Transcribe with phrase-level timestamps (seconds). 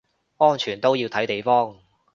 [0.37, 1.77] 安全都要睇地方